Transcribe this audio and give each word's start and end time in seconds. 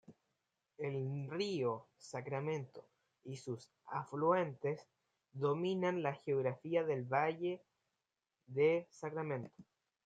El 0.79 1.29
Río 1.29 1.85
Sacramento 1.95 2.83
y 3.23 3.37
sus 3.37 3.69
afluentes 3.85 4.87
dominan 5.31 6.01
la 6.01 6.15
geografía 6.15 6.83
del 6.83 7.03
valle 7.03 7.61
de 8.47 8.87
Sacramento. 8.89 9.63